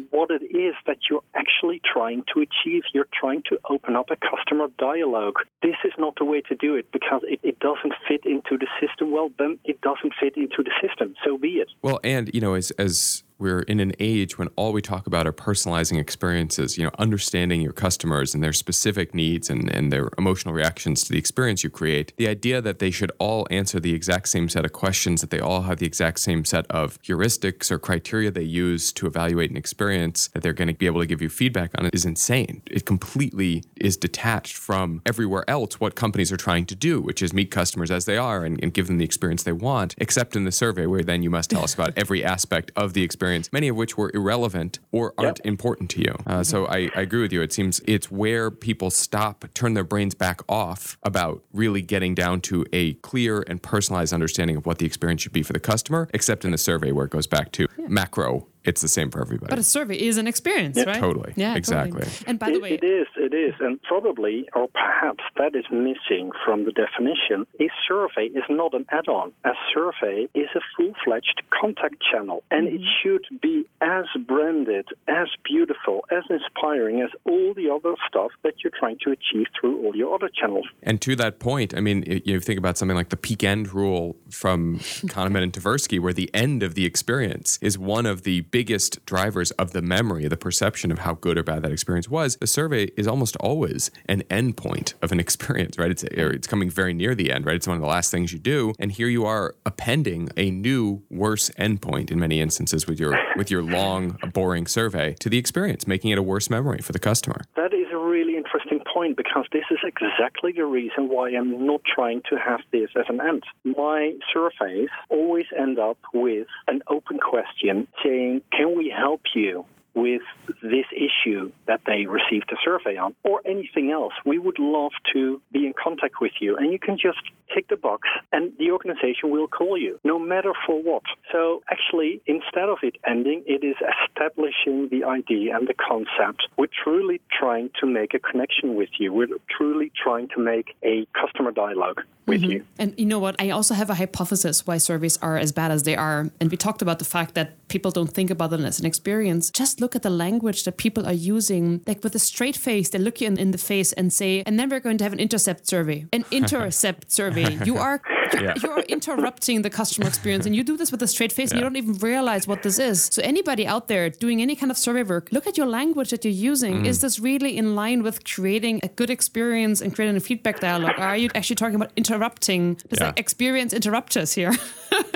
what 0.10 0.32
it 0.32 0.44
is 0.44 0.76
that 0.86 0.98
you're 1.10 1.24
actually 1.36 1.82
trying 1.86 2.24
to 2.34 2.42
achieve. 2.42 2.84
You're 2.94 3.08
trying 3.14 3.44
to 3.50 3.60
open 3.70 3.96
up 3.96 4.10
a 4.10 4.16
customer 4.16 4.68
dialogue. 4.78 5.36
This 5.62 5.76
is 5.84 5.94
not 5.98 6.16
the 6.18 6.26
way 6.26 6.42
to 6.42 6.56
do 6.56 6.76
it 6.76 6.92
because 6.92 7.22
it, 7.26 7.40
it 7.44 7.60
doesn't 7.60 7.94
fit 8.08 8.26
into 8.26 8.58
the 8.58 8.68
system. 8.80 9.12
Well, 9.12 9.30
then 9.38 9.60
it 9.64 9.82
doesn't 9.82 10.14
fit 10.20 10.36
into 10.38 10.64
the 10.64 10.72
system. 10.82 11.16
So 11.24 11.38
be 11.38 11.58
it. 11.58 11.70
Well, 11.82 12.00
and 12.04 12.34
you 12.34 12.42
know, 12.42 12.54
as 12.54 12.72
as 12.72 13.24
we're 13.40 13.62
in 13.62 13.80
an 13.80 13.94
age 14.00 14.38
when 14.38 14.48
all 14.56 14.74
we 14.74 14.82
talk 14.82 15.08
about 15.08 15.28
are 15.28 15.34
personalizing 15.34 16.00
experiences, 16.00 16.78
you 16.78 16.84
know, 16.84 16.92
understanding 16.98 17.62
your 17.62 17.74
customers 17.74 18.34
and 18.34 18.44
their 18.44 18.54
specific 18.54 19.14
needs 19.14 19.50
and, 19.50 19.70
and 19.70 19.92
their 19.92 20.10
emotional 20.18 20.54
reactions 20.54 21.04
to 21.04 21.12
the 21.12 21.18
experience 21.18 21.64
you 21.64 21.70
create, 21.70 22.14
the 22.18 22.28
idea 22.28 22.62
that 22.62 22.80
they 22.80 22.92
should 22.92 23.12
all 23.20 23.48
answer 23.52 23.80
the 23.80 23.94
exact 23.94 24.30
same 24.30 24.50
set 24.50 24.66
of 24.66 24.74
questions, 24.74 25.22
that 25.22 25.30
they 25.30 25.40
all 25.40 25.64
have 25.64 25.78
the 25.78 25.86
exact 25.86 26.20
same 26.20 26.46
set 26.46 26.66
of 26.68 27.02
heuristics 27.04 27.70
or 27.70 27.78
criteria 27.78 28.32
they 28.32 28.42
use 28.42 28.92
to 28.92 29.06
evaluate 29.06 29.52
an 29.52 29.58
experience 29.58 30.30
that 30.30 30.42
they're 30.42 30.54
going 30.54 30.68
to 30.68 30.74
be 30.74 30.86
able 30.86 31.02
to 31.02 31.08
give 31.08 31.22
you 31.22 31.30
feedback 31.30 31.72
on 31.78 31.86
it 31.86 31.94
is 31.94 32.06
insane. 32.06 32.62
It 32.66 32.86
completely 32.86 33.64
is 33.76 33.98
detached 33.98 34.56
from 34.56 35.02
everywhere 35.06 35.48
else 35.48 35.80
what 35.80 35.96
companies 35.96 36.32
are 36.32 36.38
trying 36.38 36.66
to 36.66 36.76
do, 36.76 37.02
which 37.02 37.22
is 37.22 37.34
meet 37.34 37.52
customers 37.52 37.92
as 37.92 38.06
they 38.06 38.18
are 38.18 38.44
and, 38.46 38.62
and 38.64 38.74
give 38.74 38.88
them 38.88 38.98
the 38.98 39.06
experience 39.06 39.44
they 39.44 39.52
want, 39.52 39.96
except 39.98 40.36
in 40.36 40.46
the 40.46 40.52
survey 40.52 40.86
where 40.86 41.04
then 41.04 41.22
you 41.22 41.30
must 41.30 41.50
tell 41.50 41.64
us 41.64 41.74
about 41.74 41.94
every 41.96 42.24
aspect 42.24 42.72
of 42.76 42.94
the 42.94 43.04
experience, 43.04 43.27
many 43.52 43.68
of 43.68 43.76
which 43.76 43.98
were 43.98 44.12
irrelevant 44.14 44.80
or 44.92 45.14
aren't 45.18 45.40
important 45.46 45.90
to 45.92 46.02
you. 46.02 46.16
Uh, 46.26 46.44
so 46.44 46.66
I, 46.68 46.90
I 46.96 47.02
agree 47.02 47.22
with 47.22 47.34
you. 47.34 47.42
It 47.42 47.54
seems 47.54 47.82
it's 47.88 48.12
where 48.12 48.52
people 48.52 48.90
stop, 48.90 49.46
turn 49.54 49.74
their 49.74 49.84
brains 49.84 50.16
back 50.16 50.42
off 50.50 50.98
about 51.04 51.44
really 51.54 51.82
getting 51.82 52.16
down 52.16 52.42
to 52.42 52.66
a 52.74 52.94
clear 52.96 53.44
and 53.48 53.62
personalized 53.62 54.14
understanding 54.14 54.58
of 54.58 54.66
what 54.66 54.80
the 54.80 54.86
experience 54.86 55.22
should 55.22 55.34
be 55.34 55.44
for 55.44 55.54
the 55.54 55.60
customer, 55.60 56.10
except 56.14 56.46
in 56.46 56.52
the 56.52 56.58
survey 56.58 56.92
where 56.92 57.06
it 57.06 57.12
goes 57.12 57.28
back 57.28 57.52
to 57.54 57.68
macro. 57.78 58.48
It's 58.64 58.82
the 58.82 58.88
same 58.88 59.12
for 59.12 59.22
everybody. 59.22 59.50
But 59.50 59.60
a 59.60 59.64
survey 59.64 59.96
is 59.96 60.18
an 60.18 60.28
experience, 60.28 60.78
right? 60.78 61.00
totally. 61.00 61.34
Yeah, 61.36 61.56
Exactly. 61.56 62.02
Totally. 62.02 62.28
And 62.28 62.40
by 62.40 62.52
the 62.52 62.60
way, 62.60 62.74
it 62.74 62.84
is, 62.84 63.08
it 63.16 63.34
is, 63.34 63.54
and 63.60 63.82
probably, 63.84 64.48
or 64.54 64.68
perhaps 64.68 65.24
that 65.38 65.56
is 65.56 65.66
missing 65.72 66.32
from 66.46 66.66
the 66.66 66.72
definition. 66.72 67.46
A 67.60 67.70
survey 67.88 68.26
is 68.28 68.44
not 68.50 68.74
an 68.74 68.86
add-on. 68.92 69.32
A 69.46 69.52
survey 69.74 70.28
is 70.34 70.50
a 70.56 70.60
full-fledged 70.76 71.42
contact 71.50 71.96
channel, 72.12 72.44
and 72.52 72.68
it 72.68 72.74
mm-hmm. 72.82 72.84
should 73.02 73.42
be 73.42 73.66
as 73.82 74.06
branded, 74.28 74.88
as 75.08 75.28
beautiful, 75.44 76.06
as 76.12 76.24
inspiring 76.30 77.02
as 77.02 77.10
all 77.26 77.54
the 77.54 77.70
other 77.70 77.96
stuff 78.08 78.32
that 78.44 78.56
you're 78.64 78.74
trying 78.78 78.98
to 79.04 79.12
achieve 79.12 79.48
through 79.60 79.86
all 79.86 79.96
your 79.96 80.14
other 80.14 80.30
channels. 80.30 80.66
And 80.84 81.02
to 81.02 81.16
that 81.18 81.40
point, 81.40 81.74
I 81.76 81.80
mean, 81.80 82.04
i- 82.10 82.22
you 82.26 82.40
think 82.40 82.60
about 82.60 82.78
something 82.78 82.96
like 82.98 83.10
the 83.10 83.18
peak 83.18 83.44
end 83.44 83.74
rule 83.74 84.16
from 84.30 84.80
Kahneman 84.80 85.44
and 85.44 85.54
Tversky, 85.54 86.00
where 86.00 86.14
the 86.14 86.30
end 86.34 86.64
of 86.64 86.76
the 86.76 86.86
experience 86.86 87.58
is 87.62 87.78
one 87.78 88.06
of 88.06 88.24
the 88.24 88.42
biggest 88.58 89.06
drivers 89.06 89.52
of 89.52 89.72
the 89.74 89.84
memory, 89.84 90.28
the 90.28 90.36
perception 90.36 90.92
of 90.92 90.98
how 90.98 91.14
good 91.14 91.38
or 91.38 91.44
bad 91.44 91.62
that 91.62 91.72
experience 91.72 92.10
was. 92.10 92.38
The 92.38 92.48
survey 92.48 92.86
is 92.98 93.08
almost 93.08 93.36
always 93.36 93.92
an 94.10 94.24
end 94.32 94.58
point 94.58 94.96
of 95.04 95.12
an 95.12 95.20
experience, 95.26 95.78
right? 95.78 95.92
It's 95.92 96.02
it's 96.02 96.48
coming 96.48 96.72
very 96.72 96.96
near 96.96 97.14
the 97.14 97.32
end, 97.32 97.46
right? 97.46 97.56
It's 97.56 97.68
one 97.68 97.78
of 97.78 97.82
the 97.82 97.88
last 97.88 98.10
things 98.10 98.34
you 98.34 98.40
do, 98.40 98.74
and 98.80 98.92
here 98.92 99.10
you 99.10 99.28
are 99.28 99.54
appending 99.64 100.30
a 100.36 100.50
new, 100.50 101.04
worse 101.12 101.52
endpoint 101.52 102.10
in 102.10 102.20
many 102.20 102.42
instances 102.42 102.88
with 102.88 103.00
your 103.00 103.16
with 103.36 103.52
your 103.52 103.62
long, 103.62 104.18
boring 104.34 104.66
survey 104.66 105.14
to 105.20 105.30
the 105.30 105.38
experience, 105.38 105.86
making 105.86 106.10
it 106.10 106.18
a 106.18 106.24
worse 106.24 106.50
memory 106.50 106.80
for 106.80 106.94
the 106.94 107.00
customer. 107.10 107.42
That 107.58 107.76
is 107.76 107.87
a 107.98 108.00
really 108.00 108.38
interesting 108.38 108.80
point 108.94 109.18
because 109.18 109.46
this 109.52 109.66
is 109.72 109.80
exactly 109.84 110.52
the 110.52 110.66
reason 110.66 111.10
why 111.10 111.30
I'm 111.30 111.66
not 111.66 111.82
trying 111.84 112.22
to 112.30 112.38
have 112.38 112.62
this 112.72 112.90
as 112.96 113.06
an 113.10 113.20
end. 113.20 113.44
My 113.66 114.14
surveys 114.34 114.90
always 115.10 115.46
end 115.58 115.80
up 115.80 115.98
with 116.14 116.48
an 116.68 116.82
open 116.88 117.18
question 117.20 117.88
saying, 118.04 118.42
Can 118.52 118.78
we 118.78 118.94
help 118.96 119.22
you? 119.34 119.66
With 120.06 120.22
this 120.62 120.86
issue 121.08 121.52
that 121.66 121.82
they 121.88 122.06
received 122.06 122.52
a 122.52 122.58
survey 122.64 122.98
on, 122.98 123.16
or 123.24 123.42
anything 123.46 123.90
else, 123.92 124.14
we 124.26 124.38
would 124.38 124.60
love 124.60 124.92
to 125.14 125.42
be 125.52 125.66
in 125.66 125.74
contact 125.74 126.16
with 126.22 126.34
you. 126.40 126.56
And 126.56 126.72
you 126.72 126.78
can 126.78 126.98
just 126.98 127.18
tick 127.54 127.68
the 127.70 127.78
box, 127.78 128.08
and 128.32 128.52
the 128.60 128.70
organization 128.72 129.32
will 129.32 129.48
call 129.48 129.76
you, 129.76 130.00
no 130.04 130.20
matter 130.20 130.54
for 130.66 130.78
what. 130.84 131.04
So, 131.32 131.64
actually, 131.72 132.22
instead 132.28 132.70
of 132.70 132.78
it 132.84 132.96
ending, 133.08 133.44
it 133.48 133.64
is 133.64 133.78
establishing 133.96 134.90
the 134.90 135.04
idea 135.04 135.58
and 135.58 135.68
the 135.68 135.74
concept. 135.74 136.48
We're 136.58 136.76
truly 136.84 137.20
trying 137.40 137.72
to 137.80 137.88
make 137.88 138.14
a 138.14 138.20
connection 138.20 138.76
with 138.76 138.90
you. 139.00 139.14
We're 139.14 139.28
truly 139.50 139.92
trying 140.04 140.28
to 140.36 140.40
make 140.40 140.76
a 140.84 141.08
customer 141.20 141.52
dialogue 141.52 142.02
with 142.28 142.42
mm-hmm. 142.42 142.52
you. 142.52 142.66
And 142.78 142.94
you 142.98 143.06
know 143.06 143.20
what? 143.20 143.36
I 143.40 143.50
also 143.50 143.74
have 143.74 143.90
a 143.90 143.96
hypothesis 143.96 144.68
why 144.68 144.78
surveys 144.78 145.18
are 145.18 145.38
as 145.38 145.52
bad 145.52 145.72
as 145.72 145.84
they 145.84 145.96
are. 145.96 146.30
And 146.40 146.52
we 146.52 146.58
talked 146.58 146.82
about 146.82 147.00
the 147.00 147.06
fact 147.06 147.34
that 147.36 147.68
people 147.70 147.92
don't 147.92 148.12
think 148.12 148.30
about 148.30 148.50
them 148.50 148.66
as 148.66 148.80
an 148.80 148.86
experience. 148.86 149.50
Just 149.50 149.80
look 149.80 149.87
at 149.96 150.04
the 150.04 150.10
language 150.10 150.64
that 150.64 150.78
people 150.78 151.06
are 151.06 151.14
using. 151.14 151.82
Like 151.88 152.04
with 152.04 152.16
a 152.16 152.20
straight 152.20 152.58
face, 152.58 152.90
they 152.90 153.00
look 153.00 153.22
you 153.22 153.28
in, 153.28 153.38
in 153.38 153.52
the 153.52 153.58
face 153.58 153.94
and 153.94 154.12
say, 154.12 154.44
and 154.46 154.60
then 154.60 154.70
we're 154.70 154.80
going 154.80 154.98
to 154.98 155.04
have 155.04 155.14
an 155.14 155.20
intercept 155.20 155.68
survey. 155.68 156.06
An 156.12 156.26
intercept 156.32 157.12
survey. 157.12 157.54
You 157.66 157.78
you're, 157.78 158.02
Yeah. 158.48 158.54
you're 158.64 158.80
interrupting 158.82 159.62
the 159.64 159.70
customer 159.70 160.08
experience 160.08 160.46
and 160.46 160.56
you 160.56 160.64
do 160.64 160.78
this 160.78 160.92
with 160.92 161.02
a 161.02 161.08
straight 161.08 161.32
face 161.32 161.52
and 161.52 161.60
you 161.60 161.64
don't 161.64 161.76
even 161.76 161.96
realize 161.96 162.48
what 162.48 162.64
this 162.64 162.78
is. 162.80 163.04
So 163.12 163.22
anybody 163.24 163.66
out 163.66 163.88
there 163.88 164.10
doing 164.10 164.42
any 164.42 164.56
kind 164.56 164.72
of 164.72 164.78
survey 164.78 165.04
work, 165.04 165.30
look 165.32 165.48
at 165.48 165.58
your 165.58 165.68
language 165.68 166.10
that 166.12 166.24
you're 166.24 166.32
using. 166.52 166.76
Mm-hmm. 166.76 166.86
Is 166.86 167.02
this 167.02 167.20
really 167.20 167.58
in 167.58 167.76
line 167.76 168.04
with 168.04 168.24
creating 168.26 168.80
a 168.84 168.88
good 168.90 169.10
experience 169.10 169.82
and 169.82 169.94
creating 169.96 170.18
a 170.18 170.20
feedback 170.20 170.60
dialogue? 170.60 170.96
Or 170.98 171.04
are 171.04 171.18
you 171.18 171.30
actually 171.36 171.56
talking 171.58 171.76
about 171.76 171.92
interrupting? 171.96 172.76
There's 172.90 173.00
Yeah. 173.00 173.08
like 173.08 173.20
experience 173.20 173.74
interrupters 173.74 174.34
here. 174.34 174.54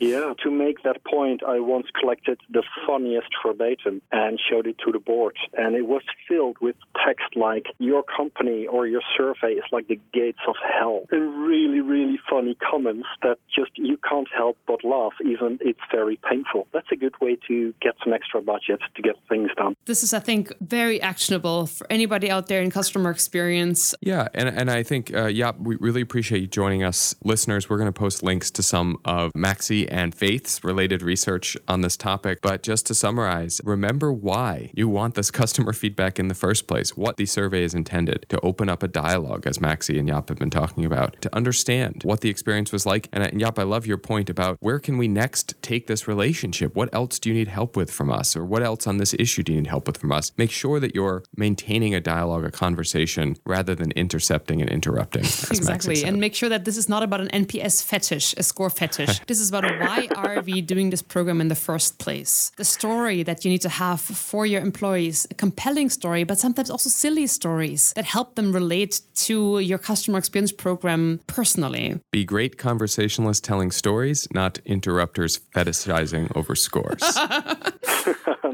Yeah, 0.00 0.32
to 0.44 0.50
make 0.50 0.82
that 0.84 1.02
point, 1.04 1.42
I 1.42 1.58
once 1.58 1.86
collected 1.98 2.38
the 2.50 2.62
funniest 2.86 3.28
verbatim 3.44 4.00
and 4.12 4.38
showed 4.48 4.66
it 4.68 4.76
to 4.84 4.92
the 4.92 5.00
board. 5.00 5.36
And 5.54 5.74
it 5.74 5.86
was 5.88 6.02
filled 6.28 6.56
with 6.60 6.76
text 7.04 7.34
like, 7.34 7.66
Your 7.78 8.04
company 8.04 8.66
or 8.66 8.86
your 8.86 9.02
survey 9.16 9.52
is 9.54 9.64
like 9.72 9.88
the 9.88 9.98
gates 10.12 10.38
of 10.46 10.54
hell. 10.78 11.02
And 11.10 11.46
really, 11.46 11.80
really 11.80 12.18
funny 12.38 12.56
comments 12.70 13.08
that 13.22 13.36
just 13.52 13.70
you 13.74 13.98
can't 14.08 14.28
help 14.36 14.56
but 14.66 14.84
laugh, 14.84 15.12
even 15.24 15.58
it's 15.60 15.80
very 15.90 16.18
painful. 16.28 16.68
That's 16.72 16.86
a 16.92 16.96
good 16.96 17.14
way 17.20 17.36
to 17.48 17.74
get 17.80 17.94
some 18.04 18.12
extra 18.12 18.40
budget 18.40 18.78
to 18.94 19.02
get 19.02 19.16
things 19.28 19.50
done. 19.56 19.74
this 19.86 20.02
is, 20.04 20.12
I 20.14 20.20
think, 20.20 20.52
very 20.60 21.00
actionable 21.02 21.66
for 21.66 21.86
anybody 21.90 22.30
out 22.30 22.46
there 22.46 22.62
in 22.62 22.70
customer 22.70 23.10
experience. 23.10 23.94
Yeah, 24.00 24.28
and, 24.34 24.48
and 24.48 24.70
I 24.70 24.84
think, 24.84 25.12
uh, 25.12 25.26
yeah, 25.26 25.52
we 25.58 25.76
really 25.76 26.00
appreciate 26.00 26.40
you 26.40 26.46
joining 26.46 26.84
us. 26.84 27.14
Listeners, 27.24 27.68
we're 27.68 27.78
going 27.78 27.92
to 27.92 27.98
post 27.98 28.22
links 28.22 28.50
to 28.52 28.62
some 28.62 28.98
of 29.04 29.32
Maxie 29.34 29.88
and 29.88 30.14
Faith's 30.14 30.62
related 30.62 31.02
research 31.02 31.56
on 31.66 31.80
this 31.80 31.96
topic. 31.96 32.38
But 32.40 32.62
just 32.62 32.86
to 32.86 32.94
summarize, 32.94 33.60
remember 33.64 34.12
why 34.12 34.70
you 34.74 34.88
want 34.88 35.16
this 35.16 35.30
customer 35.32 35.72
feedback 35.72 36.20
in 36.20 36.28
the 36.28 36.34
first 36.34 36.68
place, 36.68 36.96
what 36.96 37.16
the 37.16 37.26
survey 37.26 37.64
is 37.64 37.74
intended 37.74 38.26
to 38.28 38.38
open 38.40 38.68
up 38.68 38.82
a 38.84 38.88
dialogue, 38.88 39.46
as 39.46 39.60
Maxie 39.60 39.98
and 39.98 40.08
Jaap 40.08 40.28
have 40.28 40.38
been 40.38 40.50
talking 40.50 40.84
about, 40.84 41.20
to 41.22 41.34
understand 41.34 42.02
what 42.04 42.20
the 42.20 42.27
experience 42.30 42.72
was 42.72 42.86
like. 42.86 43.08
And, 43.12 43.22
uh, 43.22 43.28
and 43.28 43.40
Jaap, 43.40 43.58
I 43.58 43.62
love 43.62 43.86
your 43.86 43.98
point 43.98 44.30
about 44.30 44.56
where 44.60 44.78
can 44.78 44.98
we 44.98 45.08
next 45.08 45.54
take 45.62 45.86
this 45.86 46.08
relationship? 46.08 46.74
What 46.74 46.92
else 46.94 47.18
do 47.18 47.28
you 47.28 47.34
need 47.34 47.48
help 47.48 47.76
with 47.76 47.90
from 47.90 48.10
us? 48.10 48.36
Or 48.36 48.44
what 48.44 48.62
else 48.62 48.86
on 48.86 48.98
this 48.98 49.14
issue 49.14 49.42
do 49.42 49.52
you 49.52 49.60
need 49.60 49.68
help 49.68 49.86
with 49.86 49.98
from 49.98 50.12
us? 50.12 50.32
Make 50.36 50.50
sure 50.50 50.80
that 50.80 50.94
you're 50.94 51.22
maintaining 51.36 51.94
a 51.94 52.00
dialogue, 52.00 52.44
a 52.44 52.50
conversation, 52.50 53.36
rather 53.46 53.74
than 53.74 53.90
intercepting 53.92 54.60
and 54.60 54.70
interrupting. 54.70 55.24
Exactly. 55.24 56.04
And 56.04 56.20
make 56.20 56.34
sure 56.34 56.48
that 56.48 56.64
this 56.64 56.76
is 56.76 56.88
not 56.88 57.02
about 57.02 57.20
an 57.20 57.28
NPS 57.28 57.82
fetish, 57.84 58.34
a 58.36 58.42
score 58.42 58.70
fetish. 58.70 59.20
this 59.26 59.40
is 59.40 59.48
about 59.48 59.64
why 59.64 60.08
are 60.16 60.40
we 60.42 60.60
doing 60.60 60.90
this 60.90 61.02
program 61.02 61.40
in 61.40 61.48
the 61.48 61.54
first 61.54 61.98
place? 61.98 62.52
The 62.56 62.64
story 62.64 63.22
that 63.22 63.44
you 63.44 63.50
need 63.50 63.62
to 63.62 63.68
have 63.68 64.00
for 64.00 64.46
your 64.46 64.60
employees, 64.60 65.26
a 65.30 65.34
compelling 65.34 65.90
story, 65.90 66.24
but 66.24 66.38
sometimes 66.38 66.70
also 66.70 66.90
silly 66.90 67.26
stories 67.26 67.92
that 67.94 68.04
help 68.04 68.34
them 68.34 68.52
relate 68.52 69.00
to 69.14 69.58
your 69.58 69.78
customer 69.78 70.18
experience 70.18 70.52
program 70.52 71.20
personally. 71.26 72.00
Be 72.12 72.17
great 72.24 72.58
conversationalists 72.58 73.40
telling 73.40 73.70
stories, 73.70 74.28
not 74.32 74.58
interrupters 74.64 75.38
fetishizing 75.54 76.34
over 76.36 76.54
scores. 76.54 77.02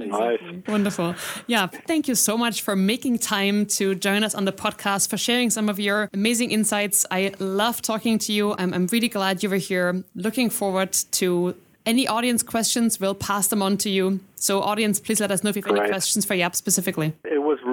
Nice. 0.06 0.40
Wonderful. 0.68 1.14
Yeah. 1.47 1.66
Thank 1.66 2.09
you 2.09 2.14
so 2.14 2.37
much 2.37 2.62
for 2.62 2.76
making 2.76 3.18
time 3.18 3.66
to 3.66 3.94
join 3.94 4.23
us 4.25 4.35
on 4.35 4.44
the 4.44 4.52
podcast, 4.52 5.09
for 5.09 5.16
sharing 5.16 5.50
some 5.50 5.68
of 5.68 5.80
your 5.80 6.11
amazing 6.12 6.50
insights. 6.50 7.06
I 7.11 7.33
love 7.38 7.83
talking 7.83 8.18
to 8.21 8.33
you. 8.33 8.54
I'm, 8.59 8.75
I'm 8.75 8.87
really 8.88 9.09
glad 9.09 9.42
you 9.42 9.50
were 9.50 9.56
here. 9.56 10.04
Looking 10.14 10.50
forward 10.50 10.92
to 11.12 11.54
any 11.87 12.06
audience 12.06 12.42
questions. 12.42 13.00
We'll 13.00 13.14
pass 13.14 13.49
them 13.49 13.62
on 13.62 13.76
to 13.78 13.90
you. 13.90 14.21
So, 14.37 14.61
audience, 14.62 15.00
please 15.00 15.21
let 15.21 15.30
us 15.30 15.42
know 15.42 15.50
if 15.50 15.56
you 15.56 15.62
have 15.62 15.76
any 15.76 15.88
questions 15.88 16.25
for 16.25 16.35
Jaap 16.35 16.54
specifically. 16.54 17.12
It 17.25 17.42
was 17.42 17.59
really 17.62 17.63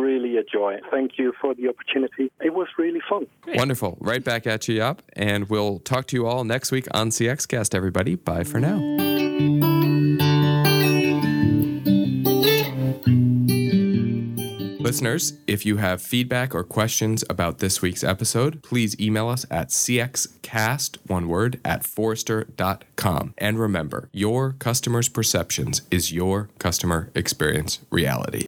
a 0.41 0.43
joy. 0.43 0.79
Thank 0.89 1.17
you 1.17 1.33
for 1.39 1.53
the 1.55 1.69
opportunity. 1.69 2.31
It 2.41 2.53
was 2.53 2.67
really 2.77 3.01
fun. 3.09 3.27
Wonderful. 3.47 3.97
Right 4.01 4.23
back 4.23 4.45
at 4.47 4.67
you, 4.67 4.79
Jaap. 4.79 4.99
And 5.13 5.49
we'll 5.49 5.79
talk 5.79 6.07
to 6.07 6.15
you 6.15 6.25
all 6.25 6.43
next 6.43 6.71
week 6.71 6.87
on 6.93 7.09
CXCast, 7.09 7.73
everybody. 7.75 8.15
Bye 8.15 8.43
for 8.43 8.59
now. 8.59 8.79
Listeners, 14.91 15.33
if 15.47 15.65
you 15.65 15.77
have 15.77 16.01
feedback 16.01 16.53
or 16.53 16.65
questions 16.65 17.23
about 17.29 17.59
this 17.59 17.81
week's 17.81 18.03
episode, 18.03 18.61
please 18.61 18.99
email 18.99 19.29
us 19.29 19.45
at 19.49 19.69
cxcast, 19.69 20.97
one 21.07 21.29
word, 21.29 21.61
at 21.63 21.85
forrester.com. 21.85 23.33
And 23.37 23.57
remember, 23.57 24.09
your 24.11 24.51
customer's 24.59 25.07
perceptions 25.07 25.83
is 25.91 26.11
your 26.11 26.49
customer 26.59 27.09
experience 27.15 27.79
reality. 27.89 28.47